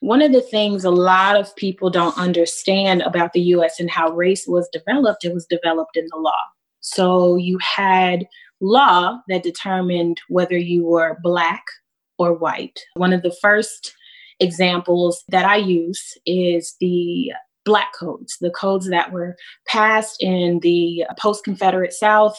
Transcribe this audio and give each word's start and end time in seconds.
one 0.00 0.22
of 0.22 0.32
the 0.32 0.40
things 0.40 0.84
a 0.84 0.90
lot 0.90 1.36
of 1.36 1.54
people 1.56 1.90
don't 1.90 2.16
understand 2.18 3.02
about 3.02 3.32
the 3.32 3.40
US 3.40 3.80
and 3.80 3.90
how 3.90 4.10
race 4.12 4.46
was 4.46 4.68
developed, 4.72 5.24
it 5.24 5.34
was 5.34 5.46
developed 5.46 5.96
in 5.96 6.06
the 6.10 6.18
law. 6.18 6.32
So 6.80 7.36
you 7.36 7.58
had 7.58 8.26
law 8.60 9.18
that 9.28 9.42
determined 9.42 10.20
whether 10.28 10.56
you 10.56 10.84
were 10.84 11.18
Black 11.22 11.64
or 12.18 12.32
white. 12.32 12.78
One 12.94 13.12
of 13.12 13.22
the 13.22 13.36
first 13.40 13.94
examples 14.40 15.24
that 15.28 15.44
I 15.44 15.56
use 15.56 16.16
is 16.26 16.76
the 16.80 17.32
Black 17.64 17.92
codes, 17.98 18.38
the 18.40 18.50
codes 18.50 18.88
that 18.88 19.12
were 19.12 19.36
passed 19.66 20.22
in 20.22 20.60
the 20.60 21.04
post 21.18 21.44
Confederate 21.44 21.92
South 21.92 22.38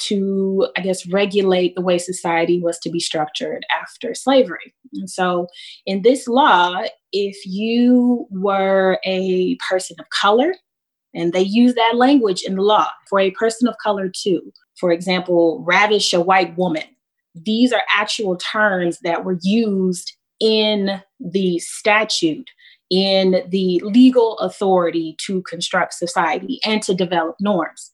to, 0.00 0.68
I 0.76 0.80
guess, 0.80 1.06
regulate 1.06 1.74
the 1.74 1.82
way 1.82 1.98
society 1.98 2.60
was 2.60 2.78
to 2.80 2.90
be 2.90 3.00
structured 3.00 3.64
after 3.70 4.14
slavery. 4.14 4.74
And 4.94 5.08
so, 5.10 5.48
in 5.86 6.02
this 6.02 6.28
law, 6.28 6.82
if 7.12 7.36
you 7.44 8.26
were 8.30 8.98
a 9.04 9.56
person 9.68 9.96
of 9.98 10.06
color, 10.10 10.54
and 11.14 11.32
they 11.32 11.42
use 11.42 11.74
that 11.74 11.96
language 11.96 12.42
in 12.42 12.56
the 12.56 12.62
law 12.62 12.88
for 13.08 13.18
a 13.18 13.30
person 13.32 13.66
of 13.66 13.76
color 13.82 14.08
too. 14.08 14.52
For 14.78 14.92
example, 14.92 15.64
ravish 15.66 16.12
a 16.12 16.20
white 16.20 16.56
woman. 16.56 16.84
These 17.34 17.72
are 17.72 17.82
actual 17.92 18.36
terms 18.36 18.98
that 19.00 19.24
were 19.24 19.38
used 19.42 20.16
in 20.40 21.02
the 21.18 21.58
statute, 21.58 22.48
in 22.90 23.42
the 23.48 23.80
legal 23.84 24.38
authority 24.38 25.16
to 25.26 25.42
construct 25.42 25.94
society 25.94 26.60
and 26.64 26.82
to 26.82 26.94
develop 26.94 27.36
norms. 27.40 27.90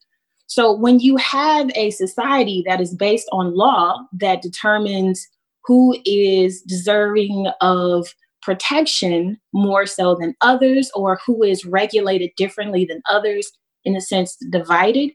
So 0.46 0.72
when 0.72 1.00
you 1.00 1.16
have 1.16 1.70
a 1.74 1.90
society 1.90 2.62
that 2.66 2.80
is 2.80 2.94
based 2.94 3.28
on 3.32 3.56
law 3.56 3.98
that 4.12 4.42
determines 4.42 5.26
who 5.64 5.96
is 6.04 6.62
deserving 6.62 7.48
of 7.60 8.14
protection 8.42 9.38
more 9.54 9.86
so 9.86 10.14
than 10.14 10.34
others, 10.42 10.90
or 10.94 11.18
who 11.26 11.42
is 11.42 11.64
regulated 11.64 12.30
differently 12.36 12.84
than 12.84 13.02
others, 13.08 13.50
in 13.84 13.96
a 13.96 14.00
sense, 14.00 14.36
divided, 14.50 15.10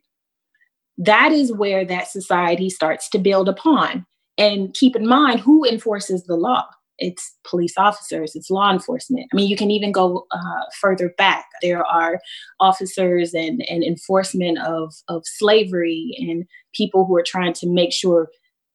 that 0.97 1.31
is 1.31 1.53
where 1.53 1.85
that 1.85 2.07
society 2.07 2.69
starts 2.69 3.07
to 3.09 3.19
build 3.19 3.47
upon. 3.47 4.05
And 4.37 4.73
keep 4.73 4.95
in 4.95 5.07
mind 5.07 5.41
who 5.41 5.63
enforces 5.63 6.25
the 6.25 6.35
law 6.35 6.65
it's 6.99 7.35
police 7.43 7.73
officers, 7.77 8.35
it's 8.35 8.49
law 8.49 8.71
enforcement. 8.71 9.27
I 9.31 9.35
mean, 9.35 9.47
you 9.47 9.57
can 9.57 9.71
even 9.71 9.91
go 9.91 10.25
uh, 10.31 10.63
further 10.79 11.13
back. 11.17 11.45
There 11.61 11.85
are 11.85 12.19
officers 12.59 13.33
and, 13.33 13.63
and 13.69 13.83
enforcement 13.83 14.59
of, 14.59 14.93
of 15.07 15.23
slavery 15.25 16.15
and 16.19 16.45
people 16.73 17.05
who 17.05 17.15
are 17.15 17.23
trying 17.25 17.53
to 17.53 17.67
make 17.67 17.91
sure 17.91 18.29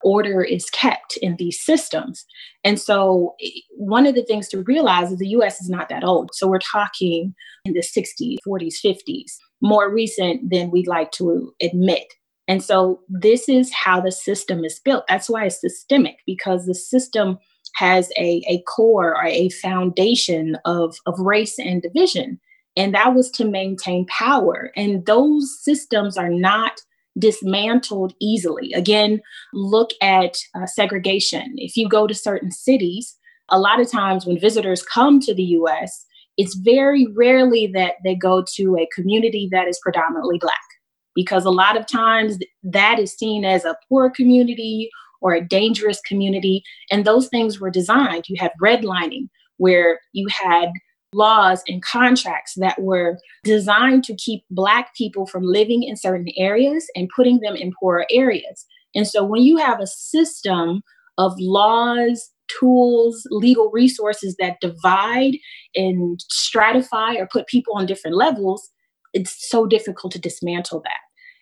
order 0.05 0.43
is 0.43 0.69
kept 0.69 1.17
in 1.17 1.35
these 1.37 1.59
systems. 1.59 2.25
And 2.63 2.79
so, 2.79 3.35
one 3.71 4.05
of 4.05 4.15
the 4.15 4.23
things 4.23 4.47
to 4.49 4.61
realize 4.61 5.11
is 5.11 5.17
the 5.17 5.27
US 5.29 5.59
is 5.59 5.69
not 5.69 5.89
that 5.89 6.03
old. 6.03 6.29
So, 6.33 6.47
we're 6.47 6.59
talking 6.59 7.33
in 7.65 7.73
the 7.73 7.81
60s, 7.81 8.37
40s, 8.47 8.75
50s, 8.85 9.31
more 9.61 9.91
recent 9.91 10.49
than 10.49 10.71
we'd 10.71 10.87
like 10.87 11.11
to 11.13 11.53
admit. 11.61 12.05
And 12.47 12.63
so, 12.63 13.01
this 13.09 13.49
is 13.49 13.73
how 13.73 13.99
the 13.99 14.11
system 14.11 14.63
is 14.63 14.79
built. 14.79 15.05
That's 15.09 15.29
why 15.29 15.45
it's 15.45 15.59
systemic, 15.59 16.17
because 16.25 16.65
the 16.65 16.75
system 16.75 17.39
has 17.75 18.09
a, 18.17 18.43
a 18.47 18.61
core 18.63 19.15
or 19.15 19.25
a 19.25 19.49
foundation 19.49 20.57
of, 20.65 20.97
of 21.05 21.19
race 21.19 21.59
and 21.59 21.81
division. 21.81 22.39
And 22.77 22.93
that 22.93 23.13
was 23.13 23.31
to 23.31 23.45
maintain 23.45 24.05
power. 24.07 24.71
And 24.75 25.05
those 25.05 25.57
systems 25.61 26.17
are 26.17 26.29
not 26.29 26.81
dismantled 27.17 28.13
easily. 28.19 28.73
Again, 28.73 29.21
look 29.53 29.91
at 30.01 30.37
uh, 30.53 30.65
segregation. 30.65 31.53
If 31.57 31.77
you 31.77 31.87
go 31.87 32.07
to 32.07 32.13
certain 32.13 32.51
cities, 32.51 33.15
a 33.49 33.59
lot 33.59 33.79
of 33.79 33.89
times 33.89 34.25
when 34.25 34.39
visitors 34.39 34.83
come 34.83 35.19
to 35.21 35.33
the 35.33 35.43
US, 35.43 36.05
it's 36.37 36.55
very 36.55 37.07
rarely 37.15 37.67
that 37.67 37.93
they 38.03 38.15
go 38.15 38.43
to 38.55 38.77
a 38.77 38.89
community 38.93 39.47
that 39.51 39.67
is 39.67 39.79
predominantly 39.81 40.37
Black, 40.39 40.53
because 41.13 41.45
a 41.45 41.51
lot 41.51 41.77
of 41.77 41.87
times 41.87 42.37
that 42.63 42.99
is 42.99 43.13
seen 43.13 43.45
as 43.45 43.63
a 43.63 43.77
poor 43.87 44.09
community 44.09 44.89
or 45.25 45.33
a 45.33 45.43
dangerous 45.43 45.99
community. 46.01 46.61
And 46.91 47.03
those 47.03 47.27
things 47.29 47.59
were 47.59 47.71
designed. 47.71 48.25
You 48.29 48.35
had 48.39 48.51
redlining, 48.63 49.27
where 49.57 49.99
you 50.13 50.27
had 50.29 50.69
laws 51.13 51.63
and 51.67 51.81
contracts 51.81 52.53
that 52.57 52.79
were 52.79 53.17
designed 53.43 54.03
to 54.03 54.15
keep 54.15 54.43
Black 54.51 54.93
people 54.95 55.25
from 55.25 55.41
living 55.41 55.81
in 55.81 55.97
certain 55.97 56.27
areas 56.37 56.85
and 56.95 57.09
putting 57.15 57.39
them 57.39 57.55
in 57.55 57.71
poorer 57.79 58.05
areas. 58.11 58.67
And 58.93 59.07
so 59.07 59.23
when 59.23 59.41
you 59.41 59.57
have 59.57 59.79
a 59.79 59.87
system 59.87 60.83
of 61.17 61.33
laws, 61.39 62.29
tools, 62.59 63.25
legal 63.31 63.71
resources 63.71 64.35
that 64.37 64.57
divide 64.61 65.37
and 65.73 66.19
stratify 66.31 67.15
or 67.15 67.27
put 67.31 67.47
people 67.47 67.73
on 67.75 67.87
different 67.87 68.15
levels, 68.15 68.69
it's 69.11 69.49
so 69.49 69.65
difficult 69.65 70.13
to 70.13 70.19
dismantle 70.19 70.81
that. 70.81 70.99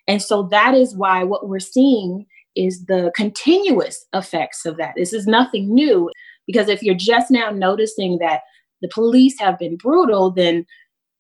And 0.08 0.22
so 0.22 0.48
that 0.52 0.74
is 0.74 0.96
why 0.96 1.26
what 1.26 1.50
we're 1.50 1.60
seeing 1.60 2.26
is 2.56 2.86
the 2.86 3.12
continuous 3.16 4.06
effects 4.14 4.66
of 4.66 4.78
that. 4.78 4.94
This 4.96 5.14
is 5.14 5.28
nothing 5.28 5.74
new 5.74 6.10
because 6.46 6.70
if 6.70 6.84
you're 6.84 6.96
just 6.96 7.32
now 7.32 7.50
noticing 7.50 8.18
that 8.20 8.42
the 8.82 8.90
police 8.90 9.40
have 9.40 9.58
been 9.58 9.78
brutal, 9.78 10.32
then 10.32 10.66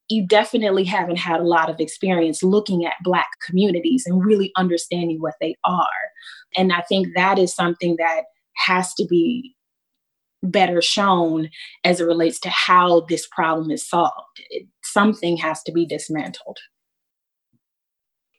you 0.10 0.28
definitely 0.28 0.84
haven't 0.84 1.18
had 1.18 1.40
a 1.40 1.48
lot 1.48 1.70
of 1.70 1.80
experience 1.80 2.44
looking 2.44 2.86
at 2.86 2.94
Black 3.04 3.30
communities 3.46 4.04
and 4.06 4.24
really 4.24 4.52
understanding 4.58 5.18
what 5.20 5.36
they 5.40 5.56
are. 5.64 5.88
And 6.56 6.74
I 6.74 6.82
think 6.82 7.08
that 7.16 7.40
is 7.40 7.56
something 7.56 7.96
that 7.98 8.24
has 8.58 8.94
to 8.96 9.06
be 9.06 9.56
better 10.44 10.82
shown 10.82 11.50
as 11.86 12.02
it 12.02 12.06
relates 12.06 12.40
to 12.42 12.50
how 12.50 13.02
this 13.02 13.28
problem 13.28 13.72
is 13.72 13.88
solved. 13.88 14.40
It, 14.50 14.68
something 14.84 15.38
has 15.38 15.64
to 15.64 15.72
be 15.72 15.86
dismantled. 15.86 16.58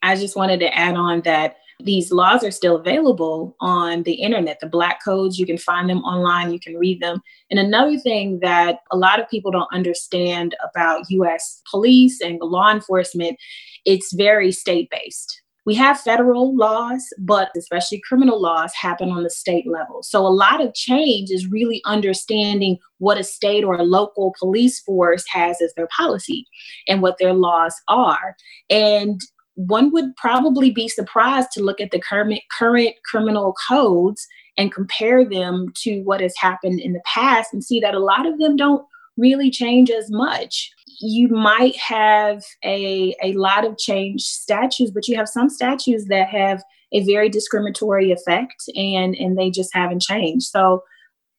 I 0.02 0.16
just 0.16 0.36
wanted 0.36 0.60
to 0.60 0.76
add 0.76 0.96
on 0.96 1.22
that 1.22 1.56
these 1.80 2.12
laws 2.12 2.44
are 2.44 2.50
still 2.50 2.76
available 2.76 3.56
on 3.60 4.04
the 4.04 4.14
internet. 4.14 4.60
The 4.60 4.68
black 4.68 5.04
codes, 5.04 5.38
you 5.38 5.46
can 5.46 5.58
find 5.58 5.88
them 5.88 6.02
online, 6.04 6.52
you 6.52 6.60
can 6.60 6.76
read 6.76 7.00
them. 7.00 7.20
And 7.50 7.58
another 7.58 7.98
thing 7.98 8.40
that 8.40 8.80
a 8.90 8.96
lot 8.96 9.20
of 9.20 9.28
people 9.28 9.50
don't 9.50 9.72
understand 9.72 10.54
about 10.62 11.10
US 11.10 11.60
police 11.70 12.20
and 12.20 12.38
law 12.40 12.70
enforcement, 12.70 13.38
it's 13.84 14.12
very 14.12 14.52
state 14.52 14.88
based. 14.90 15.42
We 15.66 15.74
have 15.76 15.98
federal 15.98 16.54
laws, 16.54 17.02
but 17.18 17.50
especially 17.56 18.02
criminal 18.06 18.40
laws 18.40 18.74
happen 18.74 19.10
on 19.10 19.22
the 19.22 19.30
state 19.30 19.66
level. 19.66 20.02
So 20.02 20.26
a 20.26 20.28
lot 20.28 20.60
of 20.60 20.74
change 20.74 21.30
is 21.30 21.50
really 21.50 21.80
understanding 21.86 22.76
what 22.98 23.18
a 23.18 23.24
state 23.24 23.64
or 23.64 23.74
a 23.74 23.82
local 23.82 24.34
police 24.38 24.80
force 24.80 25.24
has 25.28 25.62
as 25.62 25.72
their 25.74 25.88
policy 25.96 26.46
and 26.86 27.00
what 27.00 27.16
their 27.18 27.32
laws 27.32 27.74
are. 27.88 28.36
And 28.68 29.20
one 29.54 29.92
would 29.92 30.16
probably 30.16 30.70
be 30.70 30.88
surprised 30.88 31.48
to 31.52 31.62
look 31.62 31.80
at 31.80 31.90
the 31.90 32.00
current, 32.00 32.40
current 32.56 32.94
criminal 33.04 33.54
codes 33.68 34.26
and 34.56 34.72
compare 34.72 35.28
them 35.28 35.72
to 35.76 36.00
what 36.02 36.20
has 36.20 36.34
happened 36.38 36.80
in 36.80 36.92
the 36.92 37.02
past 37.06 37.52
and 37.52 37.64
see 37.64 37.80
that 37.80 37.94
a 37.94 38.00
lot 38.00 38.26
of 38.26 38.38
them 38.38 38.56
don't 38.56 38.84
really 39.16 39.50
change 39.50 39.90
as 39.90 40.10
much. 40.10 40.70
You 41.00 41.28
might 41.28 41.76
have 41.76 42.42
a, 42.64 43.14
a 43.22 43.32
lot 43.34 43.64
of 43.64 43.78
changed 43.78 44.24
statutes, 44.24 44.90
but 44.90 45.06
you 45.08 45.16
have 45.16 45.28
some 45.28 45.48
statutes 45.48 46.06
that 46.08 46.28
have 46.28 46.62
a 46.92 47.04
very 47.04 47.28
discriminatory 47.28 48.12
effect 48.12 48.64
and, 48.76 49.14
and 49.16 49.36
they 49.36 49.50
just 49.50 49.70
haven't 49.72 50.02
changed. 50.02 50.46
So 50.46 50.82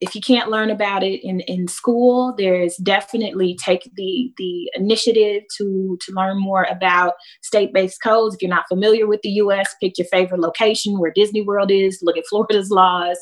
if 0.01 0.13
you 0.13 0.22
can't 0.22 0.50
learn 0.50 0.69
about 0.69 1.03
it 1.03 1.22
in, 1.23 1.39
in 1.41 1.67
school, 1.67 2.33
there's 2.38 2.75
definitely 2.78 3.57
take 3.63 3.89
the 3.95 4.31
the 4.38 4.69
initiative 4.75 5.44
to 5.57 5.97
to 6.01 6.11
learn 6.13 6.39
more 6.39 6.67
about 6.69 7.13
state-based 7.44 8.01
codes. 8.01 8.35
If 8.35 8.41
you're 8.41 8.50
not 8.50 8.67
familiar 8.67 9.07
with 9.07 9.22
the 9.22 9.29
U.S., 9.29 9.73
pick 9.81 9.97
your 9.97 10.07
favorite 10.07 10.41
location 10.41 11.00
where 11.00 11.13
Disney 11.16 11.41
World 11.41 11.72
is. 11.72 12.00
Look 12.01 12.17
at 12.17 12.25
Florida's 12.29 12.69
laws, 12.69 13.17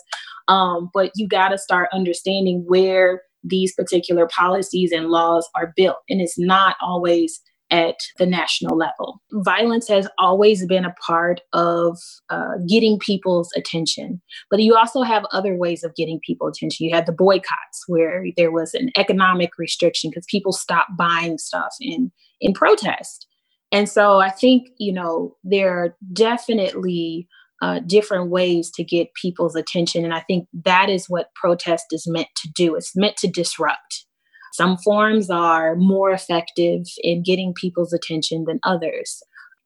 um, 0.48 0.90
but 0.94 1.12
you 1.16 1.28
got 1.28 1.50
to 1.50 1.58
start 1.58 1.90
understanding 1.94 2.64
where 2.68 3.22
these 3.44 3.74
particular 3.74 4.28
policies 4.28 4.92
and 4.92 5.10
laws 5.10 5.48
are 5.56 5.74
built, 5.76 5.98
and 6.10 6.22
it's 6.22 6.40
not 6.40 6.76
always 6.82 7.40
at 7.74 7.96
the 8.20 8.26
national 8.28 8.78
level. 8.78 9.20
Violence 9.32 9.88
has 9.88 10.08
always 10.20 10.64
been 10.68 10.86
a 10.86 10.94
part 11.06 11.42
of 11.54 11.98
uh, 12.30 12.52
getting 12.70 13.00
people's 13.00 13.50
attention, 13.58 14.22
but 14.52 14.60
you 14.62 14.76
also 14.76 15.02
have 15.02 15.26
other 15.32 15.56
ways 15.56 15.84
of 15.84 15.96
getting 15.96 16.20
people 16.24 16.48
attention. 16.48 16.86
You 16.86 16.96
had 16.96 17.08
the 17.08 17.12
boycotts 17.12 17.84
where 17.88 18.26
there 18.38 18.52
was 18.52 18.76
an 18.76 18.92
economic 18.96 19.58
restriction 19.58 20.12
because 20.12 20.28
people 20.30 20.54
stopped 20.54 20.92
buying 20.96 21.40
stuff 21.40 21.74
in 21.82 22.12
in 22.40 22.54
protest. 22.54 23.26
And 23.72 23.90
so 23.90 24.20
I 24.20 24.30
think 24.30 24.70
you 24.78 24.94
know 24.94 25.36
there 25.44 25.76
are 25.76 25.98
definitely 26.14 27.28
uh, 27.64 27.80
different 27.88 28.30
ways 28.30 28.70
to 28.76 28.84
get 28.84 29.16
people's 29.16 29.56
attention, 29.56 30.06
and 30.06 30.14
I 30.14 30.20
think 30.20 30.48
that 30.64 30.92
is 30.92 31.10
what 31.10 31.34
protest 31.34 31.86
is 31.92 32.06
meant 32.06 32.28
to 32.36 32.50
do. 32.56 32.76
It's 32.76 32.96
meant 32.96 33.18
to 33.18 33.28
disrupt. 33.28 34.06
Some 34.54 34.78
forms 34.78 35.32
are 35.32 35.76
more 35.76 36.12
effective 36.12 36.84
in 37.02 37.24
getting 37.24 37.56
people's 37.56 37.92
attention 37.92 38.46
than 38.48 38.60
others. 38.64 39.22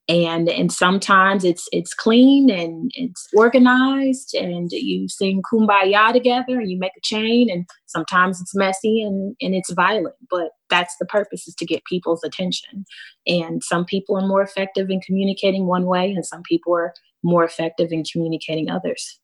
and 0.10 0.48
and 0.48 0.72
sometimes 0.72 1.44
it's 1.44 1.68
it's 1.74 1.94
clean 1.94 2.50
and 2.50 2.92
it's 2.96 3.28
organized 3.36 4.34
and 4.34 4.72
you 4.72 5.10
sing 5.10 5.42
kumbaya 5.52 6.14
together 6.14 6.60
and 6.62 6.72
you 6.72 6.80
make 6.80 6.96
a 6.98 7.02
chain 7.04 7.50
and 7.50 7.66
sometimes 7.88 8.40
it's 8.40 8.56
messy 8.56 9.02
and 9.02 9.36
and 9.42 9.54
it's 9.54 9.74
violent 9.74 10.16
but 10.30 10.52
that's 10.70 10.96
the 11.00 11.06
purpose 11.06 11.46
is 11.50 11.56
to 11.56 11.66
get 11.66 11.84
people's 11.92 12.24
attention 12.24 12.86
and 13.26 13.64
some 13.72 13.84
people 13.84 14.16
are 14.18 14.28
more 14.28 14.42
effective 14.42 14.90
in 14.90 15.02
communicating 15.02 15.66
one 15.68 15.86
way 15.86 16.06
and 16.16 16.26
some 16.26 16.44
people 16.44 16.74
are 16.74 16.94
more 17.24 17.44
effective 17.44 17.92
in 17.92 18.04
communicating 18.12 18.70
others 18.70 19.20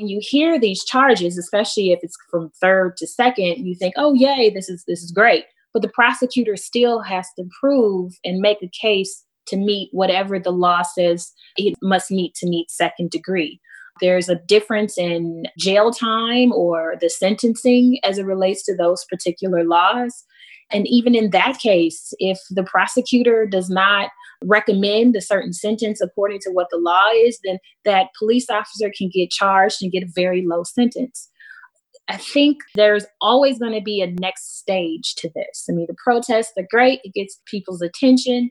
when 0.00 0.08
you 0.08 0.18
hear 0.22 0.58
these 0.58 0.82
charges 0.84 1.38
especially 1.38 1.92
if 1.92 2.00
it's 2.02 2.16
from 2.30 2.50
third 2.60 2.96
to 2.96 3.06
second 3.06 3.66
you 3.66 3.74
think 3.74 3.94
oh 3.96 4.14
yay 4.14 4.50
this 4.50 4.68
is 4.68 4.82
this 4.88 5.02
is 5.02 5.12
great 5.12 5.44
but 5.72 5.82
the 5.82 5.88
prosecutor 5.88 6.56
still 6.56 7.00
has 7.00 7.28
to 7.38 7.44
prove 7.60 8.14
and 8.24 8.40
make 8.40 8.62
a 8.62 8.68
case 8.68 9.24
to 9.46 9.56
meet 9.56 9.90
whatever 9.92 10.38
the 10.38 10.50
law 10.50 10.82
says 10.82 11.32
it 11.56 11.74
must 11.82 12.10
meet 12.10 12.34
to 12.36 12.48
meet 12.48 12.70
second 12.70 13.10
degree. 13.10 13.60
There's 14.00 14.28
a 14.28 14.36
difference 14.46 14.96
in 14.96 15.44
jail 15.58 15.90
time 15.90 16.52
or 16.52 16.94
the 17.00 17.10
sentencing 17.10 17.98
as 18.02 18.18
it 18.18 18.24
relates 18.24 18.64
to 18.64 18.76
those 18.76 19.04
particular 19.10 19.64
laws. 19.64 20.24
And 20.72 20.86
even 20.88 21.14
in 21.14 21.30
that 21.30 21.58
case, 21.58 22.12
if 22.18 22.38
the 22.50 22.62
prosecutor 22.62 23.46
does 23.46 23.68
not 23.68 24.10
recommend 24.44 25.16
a 25.16 25.20
certain 25.20 25.52
sentence 25.52 26.00
according 26.00 26.40
to 26.40 26.50
what 26.50 26.68
the 26.70 26.78
law 26.78 27.08
is, 27.14 27.38
then 27.44 27.58
that 27.84 28.08
police 28.18 28.48
officer 28.48 28.90
can 28.96 29.10
get 29.12 29.30
charged 29.30 29.82
and 29.82 29.92
get 29.92 30.02
a 30.02 30.12
very 30.14 30.46
low 30.46 30.62
sentence. 30.64 31.28
I 32.08 32.16
think 32.16 32.58
there's 32.74 33.06
always 33.20 33.58
going 33.58 33.74
to 33.74 33.80
be 33.80 34.00
a 34.00 34.10
next 34.10 34.58
stage 34.58 35.14
to 35.16 35.30
this. 35.34 35.66
I 35.68 35.72
mean, 35.72 35.86
the 35.88 35.96
protests 36.02 36.52
are 36.58 36.66
great, 36.70 37.00
it 37.04 37.14
gets 37.14 37.40
people's 37.46 37.82
attention. 37.82 38.50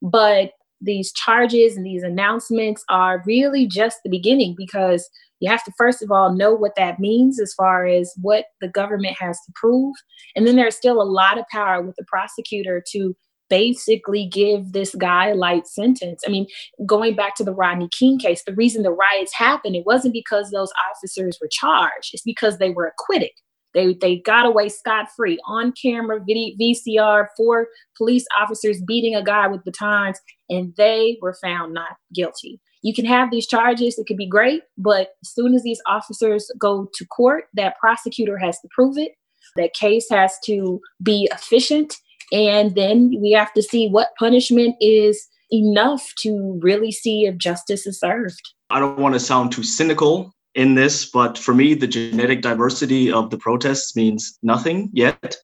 But 0.00 0.52
these 0.80 1.12
charges 1.12 1.76
and 1.76 1.86
these 1.86 2.02
announcements 2.02 2.84
are 2.88 3.22
really 3.26 3.66
just 3.66 3.98
the 4.02 4.10
beginning 4.10 4.54
because 4.56 5.08
you 5.40 5.50
have 5.50 5.64
to 5.64 5.72
first 5.76 6.02
of 6.02 6.10
all 6.10 6.32
know 6.34 6.54
what 6.54 6.76
that 6.76 6.98
means 6.98 7.40
as 7.40 7.54
far 7.54 7.86
as 7.86 8.12
what 8.20 8.46
the 8.60 8.68
government 8.68 9.16
has 9.18 9.38
to 9.46 9.52
prove. 9.54 9.94
And 10.36 10.46
then 10.46 10.56
there's 10.56 10.76
still 10.76 11.00
a 11.00 11.04
lot 11.04 11.38
of 11.38 11.44
power 11.50 11.82
with 11.82 11.96
the 11.96 12.04
prosecutor 12.06 12.82
to 12.92 13.14
basically 13.50 14.26
give 14.26 14.72
this 14.72 14.94
guy 14.94 15.28
a 15.28 15.34
light 15.34 15.66
sentence. 15.66 16.22
I 16.26 16.30
mean 16.30 16.46
going 16.86 17.14
back 17.14 17.34
to 17.36 17.44
the 17.44 17.54
rodney 17.54 17.88
king 17.96 18.18
case 18.18 18.42
the 18.44 18.54
reason 18.54 18.82
the 18.82 18.90
riots 18.90 19.34
happened 19.34 19.76
it 19.76 19.86
wasn't 19.86 20.14
because 20.14 20.50
those 20.50 20.72
officers 20.90 21.38
were 21.40 21.48
charged. 21.50 22.10
It's 22.12 22.22
because 22.22 22.58
they 22.58 22.70
were 22.70 22.86
acquitted 22.86 23.30
they 23.74 23.94
they 24.00 24.16
got 24.16 24.46
away 24.46 24.68
scot 24.68 25.08
free 25.14 25.38
on 25.46 25.72
camera, 25.72 26.20
video, 26.26 26.56
VCR, 26.60 27.26
four 27.36 27.68
police 27.96 28.24
officers 28.40 28.80
beating 28.86 29.14
a 29.14 29.22
guy 29.22 29.46
with 29.48 29.64
batons, 29.64 30.18
and 30.48 30.74
they 30.76 31.18
were 31.20 31.36
found 31.42 31.74
not 31.74 31.96
guilty. 32.14 32.60
You 32.82 32.94
can 32.94 33.04
have 33.04 33.30
these 33.30 33.46
charges; 33.46 33.98
it 33.98 34.06
could 34.06 34.16
be 34.16 34.28
great, 34.28 34.62
but 34.78 35.10
as 35.22 35.32
soon 35.32 35.54
as 35.54 35.62
these 35.62 35.80
officers 35.86 36.50
go 36.58 36.88
to 36.94 37.06
court, 37.06 37.44
that 37.54 37.78
prosecutor 37.78 38.38
has 38.38 38.58
to 38.60 38.68
prove 38.74 38.96
it. 38.96 39.12
That 39.56 39.74
case 39.74 40.06
has 40.10 40.38
to 40.46 40.80
be 41.02 41.28
efficient, 41.32 41.96
and 42.32 42.74
then 42.74 43.14
we 43.20 43.32
have 43.32 43.52
to 43.54 43.62
see 43.62 43.88
what 43.88 44.10
punishment 44.18 44.76
is 44.80 45.26
enough 45.52 46.12
to 46.18 46.58
really 46.62 46.90
see 46.90 47.26
if 47.26 47.36
justice 47.36 47.86
is 47.86 48.00
served. 48.00 48.40
I 48.70 48.80
don't 48.80 48.98
want 48.98 49.14
to 49.14 49.20
sound 49.20 49.52
too 49.52 49.62
cynical 49.62 50.33
in 50.54 50.74
this, 50.74 51.06
but 51.10 51.36
for 51.36 51.54
me, 51.54 51.74
the 51.74 51.86
genetic 51.86 52.40
diversity 52.40 53.10
of 53.10 53.30
the 53.30 53.38
protests 53.38 53.96
means 53.96 54.38
nothing 54.42 54.90
yet 54.92 55.36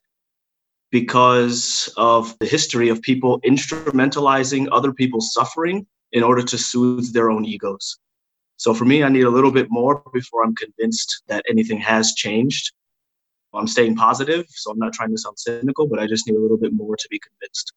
because 0.90 1.92
of 1.96 2.36
the 2.38 2.46
history 2.46 2.88
of 2.88 3.00
people 3.02 3.40
instrumentalizing 3.40 4.68
other 4.72 4.92
people's 4.92 5.32
suffering 5.32 5.86
in 6.12 6.22
order 6.22 6.42
to 6.42 6.58
soothe 6.58 7.12
their 7.12 7.30
own 7.30 7.44
egos. 7.44 7.98
So 8.56 8.74
for 8.74 8.84
me, 8.84 9.02
I 9.02 9.08
need 9.08 9.24
a 9.24 9.30
little 9.30 9.52
bit 9.52 9.68
more 9.70 10.02
before 10.12 10.44
I'm 10.44 10.54
convinced 10.54 11.22
that 11.28 11.44
anything 11.48 11.78
has 11.78 12.12
changed. 12.14 12.72
I'm 13.54 13.66
staying 13.66 13.96
positive, 13.96 14.46
so 14.48 14.70
I'm 14.70 14.78
not 14.78 14.92
trying 14.92 15.10
to 15.10 15.18
sound 15.18 15.38
cynical, 15.38 15.86
but 15.86 15.98
I 15.98 16.06
just 16.06 16.26
need 16.28 16.36
a 16.36 16.40
little 16.40 16.58
bit 16.58 16.72
more 16.72 16.96
to 16.96 17.08
be 17.10 17.18
convinced. 17.18 17.72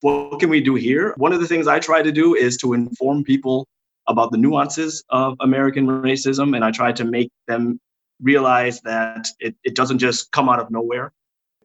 What 0.00 0.40
can 0.40 0.48
we 0.48 0.60
do 0.60 0.76
here? 0.76 1.12
One 1.18 1.32
of 1.32 1.40
the 1.40 1.46
things 1.46 1.66
I 1.66 1.78
try 1.78 2.02
to 2.02 2.10
do 2.10 2.34
is 2.34 2.56
to 2.58 2.72
inform 2.72 3.22
people 3.22 3.68
about 4.06 4.32
the 4.32 4.38
nuances 4.38 5.04
of 5.10 5.36
American 5.40 5.86
racism, 5.86 6.54
and 6.54 6.64
I 6.64 6.70
try 6.70 6.92
to 6.92 7.04
make 7.04 7.30
them 7.46 7.80
realize 8.20 8.80
that 8.82 9.28
it, 9.38 9.54
it 9.64 9.74
doesn't 9.74 9.98
just 9.98 10.30
come 10.32 10.48
out 10.48 10.60
of 10.60 10.70
nowhere. 10.70 11.12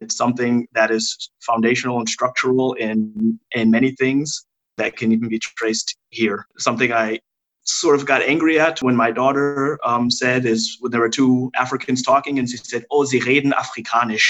It's 0.01 0.15
something 0.15 0.67
that 0.73 0.91
is 0.91 1.29
foundational 1.41 1.99
and 1.99 2.09
structural 2.09 2.73
in 2.73 3.39
in 3.51 3.71
many 3.71 3.91
things 3.91 4.45
that 4.77 4.97
can 4.97 5.11
even 5.11 5.29
be 5.29 5.39
traced 5.39 5.95
here. 6.09 6.45
Something 6.57 6.91
I 6.91 7.19
sort 7.63 7.95
of 7.95 8.05
got 8.05 8.21
angry 8.21 8.59
at 8.59 8.81
when 8.81 8.95
my 8.95 9.11
daughter 9.11 9.79
um, 9.85 10.11
said 10.11 10.45
is 10.45 10.77
when 10.79 10.91
there 10.91 11.01
were 11.01 11.09
two 11.09 11.51
Africans 11.55 12.01
talking, 12.03 12.39
and 12.39 12.49
she 12.49 12.57
said, 12.57 12.85
"Oh, 12.91 13.05
sie 13.05 13.19
reden 13.21 13.53
Afrikanisch." 13.53 14.27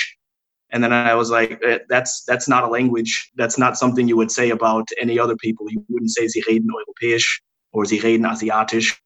And 0.72 0.84
then 0.84 0.94
I 0.94 1.16
was 1.16 1.32
like, 1.32 1.60
eh, 1.64 1.80
"That's 1.90 2.24
that's 2.26 2.48
not 2.48 2.64
a 2.64 2.68
language. 2.68 3.32
That's 3.36 3.58
not 3.58 3.78
something 3.78 4.08
you 4.08 4.18
would 4.18 4.32
say 4.32 4.52
about 4.52 4.88
any 5.02 5.18
other 5.20 5.36
people. 5.36 5.66
You 5.70 5.84
wouldn't 5.90 6.12
say 6.12 6.28
sie 6.28 6.44
reden 6.48 6.70
Europäisch 6.70 7.40
or 7.76 7.86
sie 7.86 8.00
reden 8.00 8.26
Asiatisch. 8.26 8.98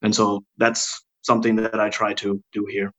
And 0.00 0.14
so 0.14 0.44
that's 0.56 1.04
something 1.22 1.56
that 1.56 1.80
I 1.80 1.90
try 1.90 2.14
to 2.14 2.40
do 2.52 2.66
here. 2.66 2.90